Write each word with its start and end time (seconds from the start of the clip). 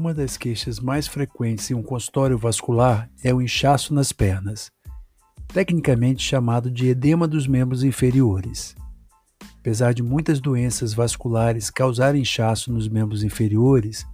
Uma 0.00 0.14
das 0.14 0.38
queixas 0.38 0.80
mais 0.80 1.06
frequentes 1.06 1.70
em 1.70 1.74
um 1.74 1.82
consultório 1.82 2.38
vascular 2.38 3.10
é 3.22 3.34
o 3.34 3.42
inchaço 3.42 3.92
nas 3.92 4.12
pernas, 4.12 4.70
tecnicamente 5.48 6.22
chamado 6.22 6.70
de 6.70 6.88
edema 6.88 7.28
dos 7.28 7.46
membros 7.46 7.84
inferiores. 7.84 8.74
Apesar 9.58 9.92
de 9.92 10.02
muitas 10.02 10.40
doenças 10.40 10.94
vasculares 10.94 11.68
causarem 11.68 12.22
inchaço 12.22 12.72
nos 12.72 12.88
membros 12.88 13.22
inferiores, 13.22 14.06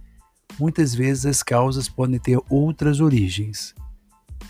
muitas 0.59 0.93
vezes 0.93 1.25
as 1.25 1.41
causas 1.41 1.87
podem 1.87 2.19
ter 2.19 2.37
outras 2.49 2.99
origens. 2.99 3.73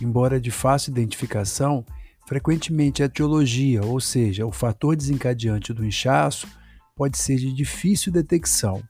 Embora 0.01 0.41
de 0.41 0.49
fácil 0.49 0.89
identificação, 0.89 1.85
frequentemente 2.27 3.03
a 3.03 3.05
etiologia, 3.05 3.85
ou 3.85 3.99
seja, 3.99 4.43
o 4.43 4.51
fator 4.51 4.95
desencadeante 4.95 5.71
do 5.71 5.85
inchaço, 5.85 6.47
pode 6.95 7.15
ser 7.15 7.35
de 7.35 7.53
difícil 7.53 8.11
detecção 8.11 8.81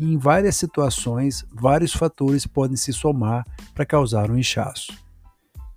e 0.00 0.14
em 0.14 0.16
várias 0.16 0.56
situações, 0.56 1.44
vários 1.52 1.92
fatores 1.92 2.46
podem 2.46 2.76
se 2.76 2.90
somar 2.90 3.46
para 3.74 3.84
causar 3.84 4.30
um 4.30 4.38
inchaço. 4.38 4.92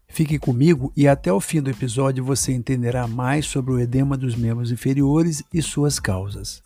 Fique 0.08 0.40
comigo 0.40 0.94
e 0.96 1.08
até 1.08 1.34
o 1.34 1.42
fim 1.42 1.62
do 1.62 1.70
episódio 1.70 2.24
você 2.24 2.54
entenderá 2.54 3.06
mais 3.06 3.46
sobre 3.46 3.74
o 3.74 3.80
edema 3.80 4.16
dos 4.16 4.36
membros 4.36 4.72
inferiores 4.72 5.44
e 5.54 5.62
suas 5.62 6.00
causas. 6.00 6.64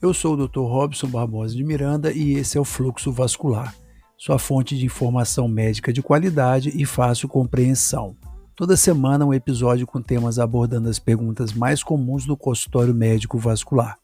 Eu 0.00 0.12
sou 0.12 0.34
o 0.34 0.46
Dr. 0.46 0.60
Robson 0.60 1.06
Barbosa 1.06 1.54
de 1.54 1.64
Miranda 1.64 2.12
e 2.12 2.34
esse 2.34 2.58
é 2.58 2.60
o 2.60 2.64
Fluxo 2.64 3.10
Vascular, 3.10 3.74
sua 4.18 4.38
fonte 4.38 4.76
de 4.76 4.84
informação 4.84 5.48
médica 5.48 5.92
de 5.92 6.02
qualidade 6.02 6.70
e 6.74 6.84
fácil 6.84 7.28
compreensão. 7.28 8.14
Toda 8.54 8.76
semana 8.76 9.24
um 9.24 9.32
episódio 9.32 9.86
com 9.86 10.02
temas 10.02 10.38
abordando 10.38 10.88
as 10.88 10.98
perguntas 10.98 11.52
mais 11.52 11.82
comuns 11.82 12.26
do 12.26 12.36
consultório 12.36 12.92
médico 12.92 13.38
vascular. 13.38 13.96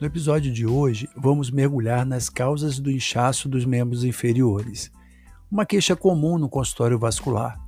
No 0.00 0.06
episódio 0.06 0.50
de 0.50 0.66
hoje, 0.66 1.06
vamos 1.14 1.50
mergulhar 1.50 2.06
nas 2.06 2.30
causas 2.30 2.78
do 2.78 2.90
inchaço 2.90 3.50
dos 3.50 3.66
membros 3.66 4.02
inferiores, 4.02 4.90
uma 5.52 5.66
queixa 5.66 5.94
comum 5.94 6.38
no 6.38 6.48
consultório 6.48 6.98
vascular. 6.98 7.60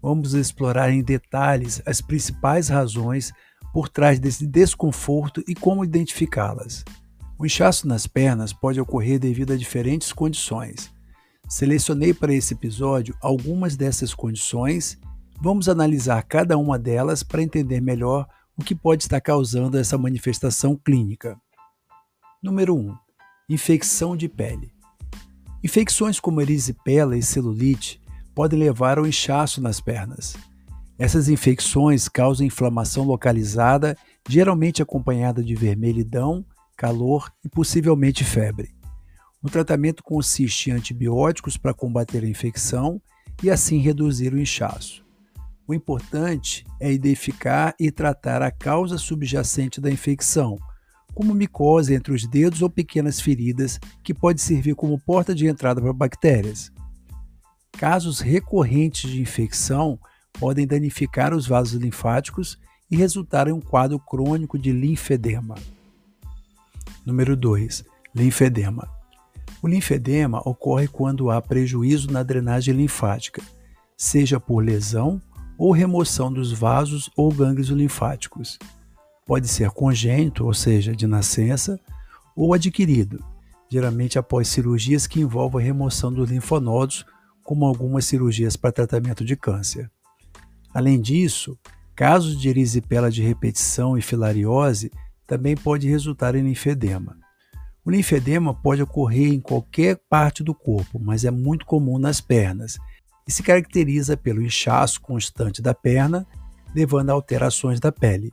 Vamos 0.00 0.32
explorar 0.32 0.90
em 0.90 1.02
detalhes 1.02 1.82
as 1.84 2.00
principais 2.00 2.68
razões 2.68 3.34
por 3.70 3.90
trás 3.90 4.18
desse 4.18 4.46
desconforto 4.46 5.44
e 5.46 5.54
como 5.54 5.84
identificá-las. 5.84 6.86
O 7.38 7.44
inchaço 7.44 7.86
nas 7.86 8.06
pernas 8.06 8.50
pode 8.50 8.80
ocorrer 8.80 9.18
devido 9.18 9.52
a 9.52 9.56
diferentes 9.56 10.10
condições. 10.10 10.90
Selecionei 11.50 12.14
para 12.14 12.32
esse 12.32 12.54
episódio 12.54 13.14
algumas 13.20 13.76
dessas 13.76 14.14
condições. 14.14 14.98
Vamos 15.38 15.68
analisar 15.68 16.22
cada 16.22 16.56
uma 16.56 16.78
delas 16.78 17.22
para 17.22 17.42
entender 17.42 17.82
melhor 17.82 18.26
o 18.56 18.64
que 18.64 18.74
pode 18.74 19.02
estar 19.02 19.20
causando 19.20 19.76
essa 19.76 19.98
manifestação 19.98 20.76
clínica. 20.76 21.38
Número 22.44 22.76
1. 22.76 22.94
Infecção 23.48 24.14
de 24.14 24.28
pele. 24.28 24.70
Infecções 25.64 26.20
como 26.20 26.42
erisipela 26.42 27.16
e 27.16 27.22
celulite 27.22 27.98
podem 28.34 28.58
levar 28.58 28.98
ao 28.98 29.06
inchaço 29.06 29.62
nas 29.62 29.80
pernas. 29.80 30.36
Essas 30.98 31.30
infecções 31.30 32.06
causam 32.06 32.46
inflamação 32.46 33.04
localizada, 33.04 33.96
geralmente 34.28 34.82
acompanhada 34.82 35.42
de 35.42 35.54
vermelhidão, 35.54 36.44
calor 36.76 37.32
e 37.42 37.48
possivelmente 37.48 38.22
febre. 38.24 38.74
O 39.42 39.48
tratamento 39.48 40.02
consiste 40.02 40.68
em 40.68 40.74
antibióticos 40.74 41.56
para 41.56 41.72
combater 41.72 42.24
a 42.24 42.28
infecção 42.28 43.00
e 43.42 43.50
assim 43.50 43.78
reduzir 43.78 44.34
o 44.34 44.38
inchaço. 44.38 45.02
O 45.66 45.72
importante 45.72 46.62
é 46.78 46.92
identificar 46.92 47.74
e 47.80 47.90
tratar 47.90 48.42
a 48.42 48.50
causa 48.50 48.98
subjacente 48.98 49.80
da 49.80 49.90
infecção, 49.90 50.58
como 51.14 51.34
micose 51.34 51.94
entre 51.94 52.12
os 52.12 52.26
dedos 52.26 52.60
ou 52.62 52.68
pequenas 52.68 53.20
feridas 53.20 53.78
que 54.02 54.12
pode 54.12 54.40
servir 54.40 54.74
como 54.74 54.98
porta 54.98 55.34
de 55.34 55.46
entrada 55.46 55.80
para 55.80 55.92
bactérias. 55.92 56.72
Casos 57.72 58.20
recorrentes 58.20 59.10
de 59.10 59.20
infecção 59.20 59.98
podem 60.38 60.66
danificar 60.66 61.32
os 61.32 61.46
vasos 61.46 61.80
linfáticos 61.80 62.58
e 62.90 62.96
resultar 62.96 63.48
em 63.48 63.52
um 63.52 63.60
quadro 63.60 63.98
crônico 63.98 64.58
de 64.58 64.72
linfedema. 64.72 65.54
Número 67.04 67.36
2. 67.36 67.84
Linfedema. 68.14 68.88
O 69.62 69.68
linfedema 69.68 70.40
ocorre 70.44 70.88
quando 70.88 71.30
há 71.30 71.40
prejuízo 71.40 72.10
na 72.10 72.22
drenagem 72.22 72.74
linfática, 72.74 73.42
seja 73.96 74.38
por 74.38 74.62
lesão 74.62 75.20
ou 75.56 75.72
remoção 75.72 76.32
dos 76.32 76.52
vasos 76.52 77.10
ou 77.16 77.32
gânglios 77.32 77.68
linfáticos. 77.68 78.58
Pode 79.26 79.48
ser 79.48 79.70
congênito, 79.70 80.44
ou 80.44 80.52
seja, 80.52 80.94
de 80.94 81.06
nascença, 81.06 81.80
ou 82.36 82.52
adquirido, 82.52 83.24
geralmente 83.70 84.18
após 84.18 84.48
cirurgias 84.48 85.06
que 85.06 85.20
envolvam 85.20 85.60
a 85.60 85.64
remoção 85.64 86.12
dos 86.12 86.30
linfonodos, 86.30 87.06
como 87.42 87.64
algumas 87.64 88.04
cirurgias 88.04 88.56
para 88.56 88.72
tratamento 88.72 89.24
de 89.24 89.36
câncer. 89.36 89.90
Além 90.72 91.00
disso, 91.00 91.58
casos 91.94 92.38
de 92.40 92.48
erisipela 92.48 93.10
de 93.10 93.22
repetição 93.22 93.96
e 93.96 94.02
filariose 94.02 94.90
também 95.26 95.56
pode 95.56 95.88
resultar 95.88 96.34
em 96.34 96.42
linfedema. 96.42 97.16
O 97.84 97.90
linfedema 97.90 98.54
pode 98.54 98.82
ocorrer 98.82 99.32
em 99.32 99.40
qualquer 99.40 100.00
parte 100.08 100.42
do 100.42 100.54
corpo, 100.54 100.98
mas 100.98 101.24
é 101.24 101.30
muito 101.30 101.66
comum 101.66 101.98
nas 101.98 102.20
pernas 102.20 102.78
e 103.26 103.32
se 103.32 103.42
caracteriza 103.42 104.16
pelo 104.16 104.42
inchaço 104.42 105.00
constante 105.00 105.62
da 105.62 105.74
perna, 105.74 106.26
levando 106.74 107.10
a 107.10 107.12
alterações 107.12 107.78
da 107.78 107.92
pele. 107.92 108.32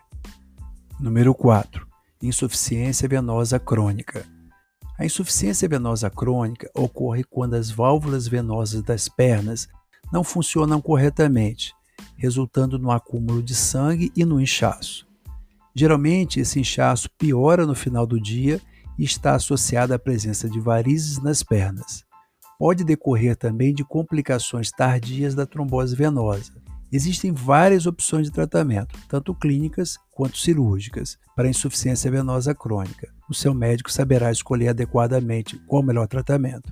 Número 0.99 1.33
4. 1.33 1.87
Insuficiência 2.21 3.07
venosa 3.07 3.57
crônica. 3.57 4.25
A 5.01 5.05
insuficiência 5.05 5.67
venosa 5.67 6.11
crônica 6.11 6.69
ocorre 6.75 7.23
quando 7.23 7.55
as 7.55 7.71
válvulas 7.71 8.27
venosas 8.27 8.83
das 8.83 9.09
pernas 9.09 9.67
não 10.13 10.23
funcionam 10.23 10.79
corretamente, 10.79 11.73
resultando 12.15 12.77
no 12.77 12.91
acúmulo 12.91 13.41
de 13.41 13.55
sangue 13.55 14.11
e 14.15 14.23
no 14.23 14.39
inchaço. 14.39 15.07
Geralmente, 15.73 16.39
esse 16.39 16.59
inchaço 16.59 17.09
piora 17.17 17.65
no 17.65 17.73
final 17.73 18.05
do 18.05 18.21
dia 18.21 18.61
e 18.95 19.03
está 19.03 19.33
associado 19.33 19.91
à 19.91 19.97
presença 19.97 20.47
de 20.47 20.59
varizes 20.59 21.17
nas 21.17 21.41
pernas. 21.41 22.05
Pode 22.59 22.83
decorrer 22.83 23.35
também 23.35 23.73
de 23.73 23.83
complicações 23.83 24.69
tardias 24.69 25.33
da 25.33 25.47
trombose 25.47 25.95
venosa, 25.95 26.53
Existem 26.91 27.31
várias 27.31 27.85
opções 27.85 28.25
de 28.25 28.33
tratamento, 28.33 28.99
tanto 29.07 29.33
clínicas 29.33 29.97
quanto 30.11 30.37
cirúrgicas, 30.37 31.17
para 31.35 31.49
insuficiência 31.49 32.11
venosa 32.11 32.53
crônica. 32.53 33.07
O 33.29 33.33
seu 33.33 33.53
médico 33.53 33.89
saberá 33.89 34.29
escolher 34.29 34.67
adequadamente 34.69 35.57
qual 35.65 35.81
o 35.81 35.85
melhor 35.85 36.05
tratamento. 36.07 36.69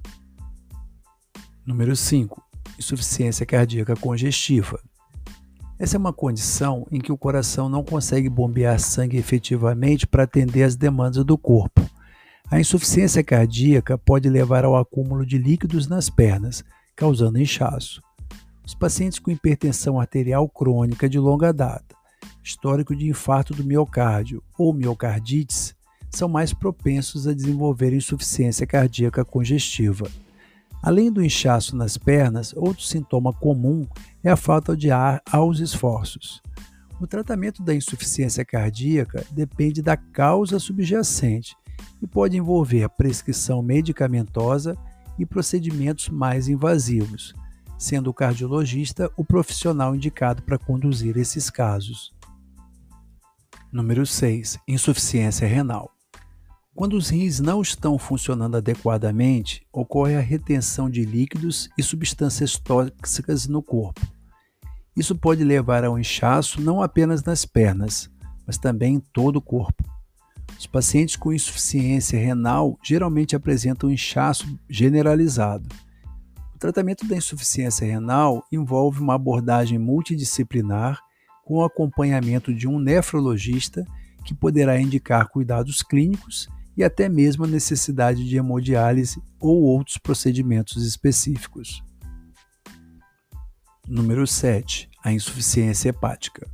Número 1.66 1.96
5. 1.96 2.44
Insuficiência 2.78 3.46
cardíaca 3.46 3.96
congestiva. 3.96 4.80
Essa 5.80 5.96
é 5.96 6.00
uma 6.00 6.12
condição 6.12 6.86
em 6.92 7.00
que 7.00 7.12
o 7.14 7.18
coração 7.18 7.70
não 7.70 7.82
consegue 7.82 8.28
bombear 8.28 8.78
sangue 8.78 9.16
efetivamente 9.16 10.06
para 10.06 10.24
atender 10.24 10.64
às 10.64 10.76
demandas 10.76 11.24
do 11.24 11.38
corpo. 11.38 11.90
A 12.52 12.60
insuficiência 12.60 13.24
cardíaca 13.24 13.98
pode 13.98 14.30
levar 14.30 14.66
ao 14.66 14.76
acúmulo 14.76 15.26
de 15.26 15.38
líquidos 15.38 15.88
nas 15.88 16.10
pernas, 16.10 16.66
causando 16.94 17.40
inchaço. 17.40 18.02
Os 18.70 18.76
pacientes 18.76 19.18
com 19.18 19.32
hipertensão 19.32 20.00
arterial 20.00 20.48
crônica 20.48 21.10
de 21.10 21.18
longa 21.18 21.52
data, 21.52 21.96
histórico 22.44 22.96
de 22.96 23.10
infarto 23.10 23.52
do 23.52 23.64
miocárdio 23.64 24.44
ou 24.60 24.72
miocardites 24.72 25.76
são 26.12 26.30
mais 26.30 26.54
propensos 26.54 27.28
a 27.28 27.34
desenvolver 27.34 27.94
insuficiência 27.94 28.68
cardíaca 28.68 29.26
congestiva. 29.26 30.08
Além 30.84 31.12
do 31.12 31.26
inchaço 31.26 31.76
nas 31.76 31.98
pernas, 31.98 32.54
outro 32.56 32.84
sintoma 32.84 33.34
comum 33.34 33.88
é 34.24 34.30
a 34.30 34.38
falta 34.38 34.78
de 34.78 34.92
ar 34.92 35.20
aos 35.32 35.60
esforços. 35.60 36.40
O 37.02 37.08
tratamento 37.08 37.64
da 37.64 37.74
insuficiência 37.74 38.46
cardíaca 38.46 39.26
depende 39.32 39.82
da 39.82 39.98
causa 39.98 40.60
subjacente 40.60 41.56
e 42.00 42.06
pode 42.06 42.38
envolver 42.38 42.88
prescrição 42.90 43.64
medicamentosa 43.64 44.78
e 45.18 45.26
procedimentos 45.26 46.08
mais 46.10 46.48
invasivos, 46.48 47.34
sendo 47.80 48.10
o 48.10 48.14
cardiologista 48.14 49.10
o 49.16 49.24
profissional 49.24 49.96
indicado 49.96 50.44
para 50.44 50.60
conduzir 50.60 51.18
esses 51.18 51.50
casos. 51.50 52.14
Número 53.72 54.06
6. 54.06 54.60
Insuficiência 54.68 55.48
renal. 55.48 55.90
Quando 56.76 56.94
os 56.96 57.10
rins 57.10 57.40
não 57.40 57.62
estão 57.62 57.98
funcionando 57.98 58.58
adequadamente, 58.58 59.66
ocorre 59.72 60.16
a 60.16 60.22
retenção 60.22 60.90
de 60.90 61.06
líquidos 61.06 61.70
e 61.78 61.84
substâncias 61.84 62.58
tóxicas 62.58 63.48
no 63.48 63.64
corpo. 63.64 64.02
Isso 64.96 65.16
pode 65.16 65.44
levar 65.44 65.86
ao 65.86 65.98
inchaço 65.98 66.62
não 66.62 66.82
apenas 66.82 67.24
nas 67.24 67.46
pernas, 67.46 68.10
mas 68.46 68.58
também 68.58 68.96
em 68.96 69.00
todo 69.00 69.38
o 69.38 69.42
corpo. 69.42 69.84
Os 70.58 70.68
pacientes 70.68 71.16
com 71.16 71.32
insuficiência 71.32 72.20
renal 72.20 72.78
geralmente 72.84 73.36
apresentam 73.36 73.90
inchaço 73.90 74.60
generalizado. 74.70 75.70
O 76.60 76.68
tratamento 76.70 77.08
da 77.08 77.16
insuficiência 77.16 77.88
renal 77.88 78.46
envolve 78.52 79.00
uma 79.00 79.16
abordagem 79.16 79.80
multidisciplinar 79.80 81.00
com 81.46 81.60
o 81.60 81.64
acompanhamento 81.64 82.54
de 82.54 82.68
um 82.68 82.78
nefrologista 82.78 83.86
que 84.26 84.34
poderá 84.34 84.78
indicar 84.78 85.30
cuidados 85.30 85.82
clínicos 85.82 86.50
e 86.76 86.84
até 86.84 87.08
mesmo 87.08 87.46
a 87.46 87.48
necessidade 87.48 88.28
de 88.28 88.36
hemodiálise 88.36 89.24
ou 89.40 89.62
outros 89.62 89.98
procedimentos 89.98 90.86
específicos. 90.86 91.82
Número 93.88 94.28
7. 94.28 94.90
A 95.02 95.14
insuficiência 95.14 95.88
hepática. 95.88 96.46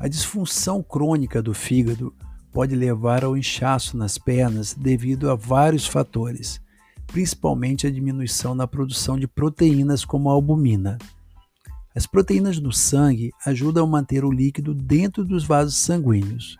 A 0.00 0.08
disfunção 0.08 0.82
crônica 0.82 1.42
do 1.42 1.52
fígado 1.52 2.16
pode 2.50 2.74
levar 2.74 3.24
ao 3.24 3.36
inchaço 3.36 3.94
nas 3.94 4.16
pernas 4.16 4.72
devido 4.72 5.30
a 5.30 5.34
vários 5.34 5.86
fatores, 5.86 6.62
principalmente 7.08 7.86
a 7.86 7.90
diminuição 7.90 8.54
na 8.54 8.66
produção 8.66 9.18
de 9.18 9.26
proteínas 9.26 10.04
como 10.04 10.30
a 10.30 10.32
albumina. 10.32 10.98
As 11.96 12.06
proteínas 12.06 12.60
no 12.60 12.72
sangue 12.72 13.32
ajudam 13.44 13.84
a 13.84 13.88
manter 13.88 14.24
o 14.24 14.30
líquido 14.30 14.72
dentro 14.72 15.24
dos 15.24 15.44
vasos 15.44 15.76
sanguíneos. 15.78 16.56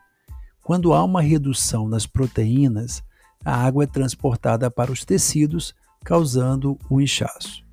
Quando 0.65 0.93
há 0.93 1.05
uma 1.05 1.23
redução 1.23 1.89
nas 1.89 2.07
proteínas, 2.07 3.03
a 3.45 3.55
água 3.55 3.85
é 3.85 3.87
transportada 3.87 4.71
para 4.71 4.91
os 4.91 5.05
tecidos, 5.05 5.75
causando 6.05 6.77
o 6.91 7.01
inchaço. 7.01 7.65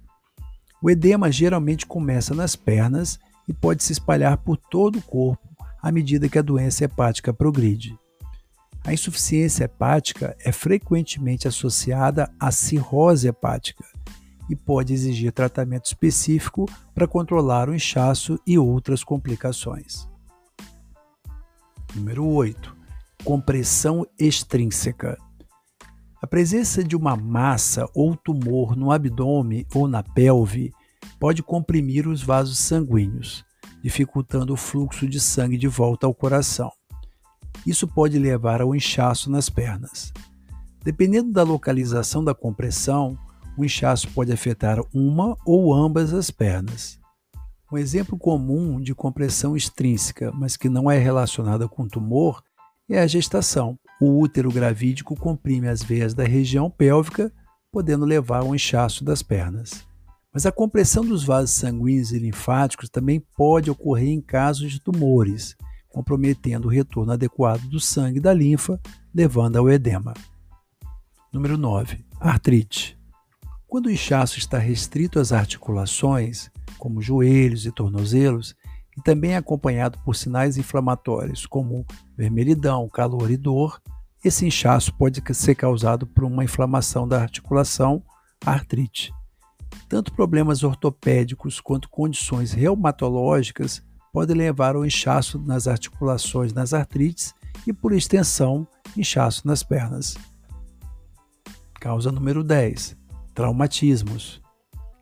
O 0.81 0.89
edema 0.89 1.31
geralmente 1.31 1.85
começa 1.85 2.35
nas 2.35 2.55
pernas 2.55 3.17
e 3.47 3.53
pode 3.53 3.83
se 3.83 3.93
espalhar 3.93 4.37
por 4.37 4.57
todo 4.57 4.99
o 4.99 5.01
corpo 5.01 5.47
à 5.81 5.91
medida 5.91 6.29
que 6.29 6.37
a 6.37 6.43
doença 6.43 6.83
hepática 6.83 7.33
progride. 7.33 7.97
A 8.85 8.93
insuficiência 8.93 9.63
hepática 9.63 10.37
é 10.39 10.51
frequentemente 10.51 11.47
associada 11.47 12.31
à 12.39 12.51
cirrose 12.51 13.27
hepática 13.27 13.83
e 14.47 14.55
pode 14.55 14.93
exigir 14.93 15.31
tratamento 15.31 15.85
específico 15.85 16.69
para 16.93 17.07
controlar 17.07 17.67
o 17.67 17.73
inchaço 17.73 18.39
e 18.45 18.59
outras 18.59 19.03
complicações. 19.03 20.07
Número 21.95 22.27
8. 22.27 22.75
Compressão 23.23 24.05
extrínseca. 24.19 25.17
A 26.21 26.27
presença 26.27 26.83
de 26.83 26.95
uma 26.95 27.15
massa 27.15 27.89
ou 27.91 28.15
tumor 28.15 28.75
no 28.75 28.91
abdômen 28.91 29.65
ou 29.73 29.87
na 29.87 30.03
pelve 30.03 30.71
pode 31.19 31.41
comprimir 31.41 32.07
os 32.07 32.21
vasos 32.21 32.59
sanguíneos, 32.59 33.43
dificultando 33.81 34.53
o 34.53 34.57
fluxo 34.57 35.07
de 35.07 35.19
sangue 35.19 35.57
de 35.57 35.67
volta 35.67 36.05
ao 36.05 36.13
coração. 36.13 36.71
Isso 37.65 37.87
pode 37.87 38.19
levar 38.19 38.61
ao 38.61 38.75
inchaço 38.75 39.29
nas 39.29 39.49
pernas. 39.49 40.13
Dependendo 40.83 41.31
da 41.31 41.41
localização 41.41 42.23
da 42.23 42.35
compressão, 42.35 43.17
o 43.57 43.65
inchaço 43.65 44.07
pode 44.09 44.31
afetar 44.31 44.79
uma 44.93 45.35
ou 45.45 45.73
ambas 45.73 46.13
as 46.13 46.29
pernas. 46.29 46.99
Um 47.71 47.77
exemplo 47.77 48.17
comum 48.17 48.79
de 48.79 48.93
compressão 48.93 49.57
extrínseca, 49.57 50.31
mas 50.31 50.55
que 50.55 50.69
não 50.69 50.91
é 50.91 50.99
relacionada 50.99 51.67
com 51.67 51.87
tumor, 51.87 52.43
é 52.87 52.99
a 52.99 53.07
gestação. 53.07 53.79
O 53.99 54.19
útero 54.19 54.51
gravídico 54.51 55.15
comprime 55.15 55.67
as 55.67 55.81
veias 55.81 56.13
da 56.13 56.23
região 56.23 56.69
pélvica, 56.69 57.33
podendo 57.71 58.05
levar 58.05 58.41
ao 58.41 58.53
inchaço 58.53 59.03
das 59.03 59.23
pernas. 59.23 59.83
Mas 60.31 60.45
a 60.45 60.51
compressão 60.51 61.03
dos 61.03 61.23
vasos 61.23 61.55
sanguíneos 61.55 62.11
e 62.11 62.19
linfáticos 62.19 62.89
também 62.89 63.23
pode 63.35 63.71
ocorrer 63.71 64.09
em 64.09 64.21
casos 64.21 64.71
de 64.71 64.79
tumores, 64.79 65.55
comprometendo 65.95 66.65
o 66.65 66.69
retorno 66.69 67.13
adequado 67.13 67.61
do 67.69 67.79
sangue 67.79 68.19
da 68.19 68.33
linfa, 68.33 68.77
levando 69.13 69.55
ao 69.55 69.69
edema. 69.69 70.13
Número 71.31 71.57
9. 71.57 72.03
Artrite. 72.19 72.99
Quando 73.65 73.85
o 73.85 73.89
inchaço 73.89 74.37
está 74.37 74.57
restrito 74.57 75.21
às 75.21 75.31
articulações, 75.31 76.51
como 76.77 77.01
joelhos 77.01 77.65
e 77.65 77.71
tornozelos, 77.71 78.53
e 78.97 79.01
também 79.01 79.31
é 79.31 79.37
acompanhado 79.37 79.97
por 80.03 80.17
sinais 80.17 80.57
inflamatórios 80.57 81.45
como 81.45 81.85
vermelhidão, 82.17 82.89
calor 82.89 83.31
e 83.31 83.37
dor, 83.37 83.81
esse 84.21 84.45
inchaço 84.45 84.93
pode 84.97 85.23
ser 85.33 85.55
causado 85.55 86.05
por 86.05 86.25
uma 86.25 86.43
inflamação 86.43 87.07
da 87.07 87.21
articulação, 87.21 88.03
artrite. 88.45 89.13
Tanto 89.87 90.11
problemas 90.11 90.61
ortopédicos 90.61 91.61
quanto 91.61 91.89
condições 91.89 92.51
reumatológicas 92.51 93.81
podem 94.15 94.33
levar 94.33 94.77
ao 94.77 94.85
inchaço 94.85 95.37
nas 95.37 95.67
articulações 95.67 96.53
nas 96.53 96.73
artrites 96.73 97.35
e, 97.67 97.73
por 97.73 97.91
extensão, 97.91 98.65
inchaço 98.95 99.45
nas 99.45 99.61
pernas. 99.61 100.15
Causa 101.81 102.13
número 102.13 102.41
10: 102.41 102.95
traumatismos. 103.33 104.41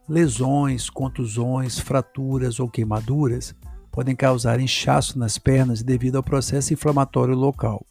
Lesões, 0.10 0.89
contusões, 0.89 1.77
fraturas 1.77 2.60
ou 2.60 2.67
queimaduras 2.67 3.53
podem 3.91 4.15
causar 4.15 4.60
inchaço 4.60 5.20
nas 5.20 5.38
pernas 5.38 5.84
devido 5.84 6.15
ao 6.15 6.24
processo 6.24 6.74
inflamatório 6.74 7.36
local. 7.36 7.86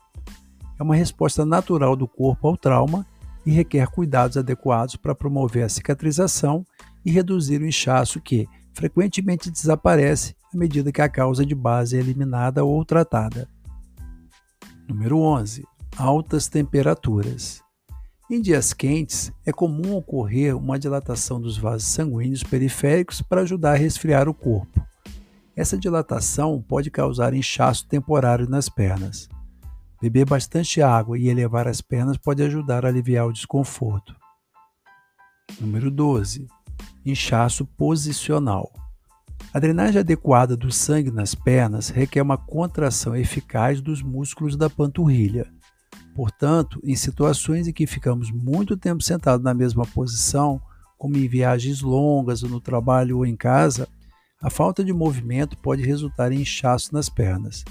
É 0.76 0.82
uma 0.82 0.96
resposta 0.96 1.46
natural 1.46 1.94
do 1.94 2.08
corpo 2.08 2.48
ao 2.48 2.56
trauma 2.56 3.06
e 3.46 3.52
requer 3.52 3.86
cuidados 3.86 4.36
adequados 4.36 4.96
para 4.96 5.14
promover 5.14 5.62
a 5.62 5.68
cicatrização 5.68 6.66
e 7.06 7.12
reduzir 7.12 7.60
o 7.60 7.66
inchaço 7.66 8.20
que, 8.20 8.48
frequentemente 8.74 9.52
desaparece 9.52 10.34
à 10.52 10.56
medida 10.56 10.92
que 10.92 11.00
a 11.00 11.08
causa 11.08 11.44
de 11.44 11.54
base 11.54 11.96
é 11.96 12.00
eliminada 12.00 12.64
ou 12.64 12.84
tratada. 12.84 13.48
Número 14.88 15.18
11. 15.18 15.64
Altas 15.96 16.48
temperaturas. 16.48 17.62
Em 18.30 18.40
dias 18.40 18.72
quentes, 18.72 19.32
é 19.44 19.52
comum 19.52 19.94
ocorrer 19.94 20.56
uma 20.56 20.78
dilatação 20.78 21.40
dos 21.40 21.56
vasos 21.58 21.88
sanguíneos 21.88 22.42
periféricos 22.42 23.20
para 23.20 23.42
ajudar 23.42 23.72
a 23.72 23.76
resfriar 23.76 24.28
o 24.28 24.34
corpo. 24.34 24.84
Essa 25.54 25.76
dilatação 25.76 26.62
pode 26.66 26.90
causar 26.90 27.34
inchaço 27.34 27.86
temporário 27.86 28.48
nas 28.48 28.68
pernas. 28.68 29.28
Beber 30.00 30.24
bastante 30.24 30.80
água 30.80 31.18
e 31.18 31.28
elevar 31.28 31.68
as 31.68 31.80
pernas 31.80 32.16
pode 32.16 32.42
ajudar 32.42 32.84
a 32.84 32.88
aliviar 32.88 33.26
o 33.26 33.32
desconforto. 33.32 34.14
Número 35.60 35.90
12 35.90 36.48
inchaço 37.04 37.66
posicional. 37.66 38.72
A 39.52 39.58
drenagem 39.58 40.00
adequada 40.00 40.56
do 40.56 40.70
sangue 40.70 41.10
nas 41.10 41.34
pernas 41.34 41.88
requer 41.88 42.22
uma 42.22 42.36
contração 42.36 43.16
eficaz 43.16 43.80
dos 43.80 44.02
músculos 44.02 44.56
da 44.56 44.68
panturrilha. 44.68 45.50
Portanto, 46.14 46.80
em 46.84 46.94
situações 46.94 47.66
em 47.66 47.72
que 47.72 47.86
ficamos 47.86 48.30
muito 48.30 48.76
tempo 48.76 49.02
sentados 49.02 49.42
na 49.44 49.54
mesma 49.54 49.86
posição, 49.86 50.60
como 50.98 51.16
em 51.16 51.26
viagens 51.26 51.80
longas 51.80 52.42
ou 52.42 52.50
no 52.50 52.60
trabalho 52.60 53.18
ou 53.18 53.26
em 53.26 53.36
casa, 53.36 53.88
a 54.40 54.50
falta 54.50 54.84
de 54.84 54.92
movimento 54.92 55.56
pode 55.56 55.82
resultar 55.82 56.32
em 56.32 56.40
inchaço 56.42 56.92
nas 56.92 57.08
pernas. 57.08 57.64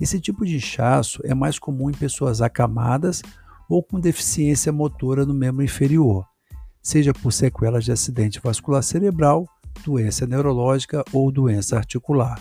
Esse 0.00 0.20
tipo 0.20 0.44
de 0.44 0.56
inchaço 0.56 1.20
é 1.24 1.34
mais 1.34 1.58
comum 1.58 1.90
em 1.90 1.94
pessoas 1.94 2.40
acamadas 2.40 3.22
ou 3.68 3.82
com 3.82 4.00
deficiência 4.00 4.72
motora 4.72 5.24
no 5.24 5.34
membro 5.34 5.62
inferior 5.62 6.24
seja 6.88 7.12
por 7.12 7.32
sequelas 7.32 7.84
de 7.84 7.92
acidente 7.92 8.40
vascular 8.40 8.82
cerebral, 8.82 9.46
doença 9.84 10.26
neurológica 10.26 11.04
ou 11.12 11.30
doença 11.30 11.76
articular. 11.76 12.40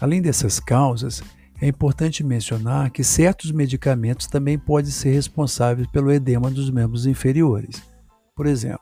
Além 0.00 0.20
dessas 0.20 0.58
causas, 0.58 1.22
é 1.60 1.68
importante 1.68 2.24
mencionar 2.24 2.90
que 2.90 3.04
certos 3.04 3.52
medicamentos 3.52 4.26
também 4.26 4.58
podem 4.58 4.90
ser 4.90 5.12
responsáveis 5.12 5.86
pelo 5.86 6.10
edema 6.10 6.50
dos 6.50 6.68
membros 6.70 7.06
inferiores. 7.06 7.80
Por 8.34 8.46
exemplo, 8.46 8.80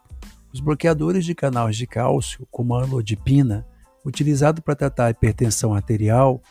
os 0.53 0.61
bloqueadores 0.61 1.25
de 1.25 1.35
canais 1.35 1.77
de 1.77 1.87
cálcio, 1.87 2.47
como 2.51 2.75
a 2.75 2.83
anlodipina, 2.83 3.67
utilizado 4.05 4.63
para 4.63 4.75
tratar 4.75 5.07
a 5.07 5.11
hipertensão 5.11 5.75
arterial, 5.75 6.43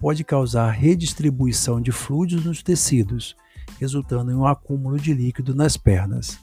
pode 0.00 0.24
causar 0.24 0.70
redistribuição 0.70 1.80
de 1.80 1.90
fluidos 1.90 2.44
nos 2.44 2.62
tecidos, 2.62 3.36
resultando 3.80 4.30
em 4.30 4.34
um 4.34 4.46
acúmulo 4.46 4.98
de 4.98 5.12
líquido 5.12 5.54
nas 5.54 5.76
pernas. 5.76 6.38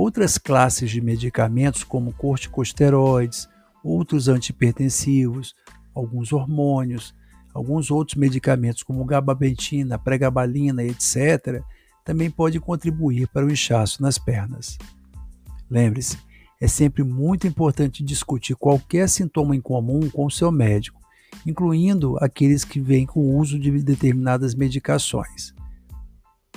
Outras 0.00 0.38
classes 0.38 0.92
de 0.92 1.00
medicamentos, 1.00 1.82
como 1.82 2.12
corticosteroides, 2.12 3.48
outros 3.82 4.28
antihipertensivos, 4.28 5.56
alguns 5.92 6.32
hormônios, 6.32 7.12
alguns 7.52 7.90
outros 7.90 8.16
medicamentos 8.16 8.84
como 8.84 9.04
gabapentina, 9.04 9.98
pregabalina, 9.98 10.84
etc., 10.84 11.64
também 12.04 12.30
podem 12.30 12.60
contribuir 12.60 13.26
para 13.26 13.44
o 13.44 13.50
inchaço 13.50 14.00
nas 14.00 14.18
pernas. 14.18 14.78
Lembre-se, 15.68 16.16
é 16.60 16.68
sempre 16.68 17.02
muito 17.02 17.48
importante 17.48 18.04
discutir 18.04 18.54
qualquer 18.54 19.08
sintoma 19.08 19.56
incomum 19.56 20.08
com 20.10 20.26
o 20.26 20.30
seu 20.30 20.52
médico, 20.52 21.00
incluindo 21.44 22.16
aqueles 22.20 22.64
que 22.64 22.78
vêm 22.78 23.04
com 23.04 23.18
o 23.18 23.36
uso 23.36 23.58
de 23.58 23.72
determinadas 23.82 24.54
medicações. 24.54 25.52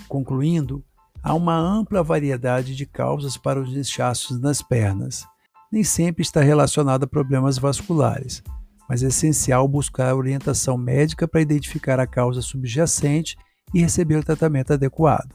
Concluindo, 0.08 0.86
há 1.24 1.34
uma 1.34 1.58
ampla 1.58 2.04
variedade 2.04 2.76
de 2.76 2.86
causas 2.86 3.38
para 3.38 3.62
os 3.62 3.76
inchaços 3.76 4.40
nas 4.40 4.62
pernas. 4.62 5.26
Nem 5.72 5.84
sempre 5.84 6.22
está 6.22 6.42
relacionado 6.42 7.04
a 7.04 7.08
problemas 7.08 7.58
vasculares, 7.58 8.44
mas 8.90 9.04
é 9.04 9.08
essencial 9.08 9.68
buscar 9.68 10.16
orientação 10.16 10.78
médica 10.78 11.28
para 11.28 11.42
identificar 11.42 12.00
a 12.00 12.08
causa 12.08 12.42
subjacente 12.42 13.38
e 13.74 13.82
receber 13.82 14.18
o 14.18 14.24
tratamento 14.24 14.74
adequado. 14.74 15.34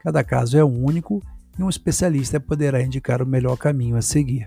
Cada 0.00 0.22
caso 0.22 0.56
é 0.56 0.64
único 0.64 1.20
e 1.58 1.62
um 1.62 1.68
especialista 1.68 2.38
poderá 2.38 2.82
indicar 2.82 3.20
o 3.22 3.26
melhor 3.26 3.56
caminho 3.56 3.96
a 3.96 4.02
seguir. 4.02 4.46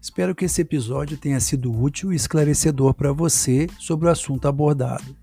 Espero 0.00 0.34
que 0.34 0.44
esse 0.44 0.62
episódio 0.62 1.16
tenha 1.16 1.40
sido 1.40 1.72
útil 1.72 2.12
e 2.12 2.16
esclarecedor 2.16 2.94
para 2.94 3.12
você 3.12 3.66
sobre 3.78 4.06
o 4.06 4.10
assunto 4.10 4.46
abordado. 4.46 5.16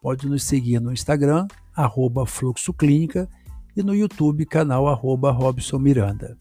Pode 0.00 0.26
nos 0.26 0.44
seguir 0.44 0.80
no 0.80 0.90
Instagram, 0.90 1.46
arroba 1.76 2.24
Fluxo 2.24 2.72
Clínica, 2.72 3.28
e 3.76 3.82
no 3.82 3.94
YouTube, 3.94 4.46
canal 4.46 4.88
arroba 4.88 5.30
Robson 5.30 5.78
Miranda. 5.78 6.34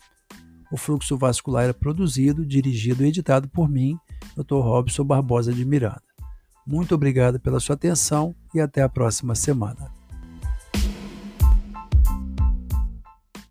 O 0.72 0.78
Fluxo 0.78 1.18
Vascular 1.18 1.70
é 1.70 1.74
produzido, 1.74 2.46
dirigido 2.46 3.04
e 3.04 3.08
editado 3.08 3.48
por 3.48 3.70
mim, 3.70 3.98
Dr. 4.36 4.56
Robson 4.56 5.04
Barbosa 5.04 5.54
de 5.54 5.64
Miranda. 5.64 6.04
Muito 6.66 6.94
obrigado 6.94 7.40
pela 7.40 7.60
sua 7.60 7.76
atenção 7.76 8.36
e 8.54 8.60
até 8.60 8.82
a 8.82 8.90
próxima 8.90 9.34
semana. 9.36 9.97